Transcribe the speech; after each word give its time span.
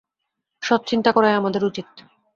সৎ 0.63 0.81
চিন্তা 0.87 1.09
করাই 1.11 1.33
আমাদের 1.33 1.61
উচিত। 1.65 1.87